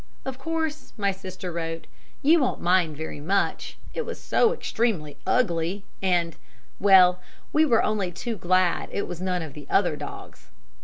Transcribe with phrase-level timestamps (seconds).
[0.25, 1.85] 'Of course,' my sister wrote,
[2.23, 6.37] 'you won't mind very much it was so extremely ugly, and
[6.79, 7.21] well
[7.53, 10.47] we were only too glad it was none of the other dogs.'